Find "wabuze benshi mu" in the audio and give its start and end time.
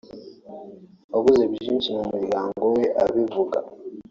1.11-2.03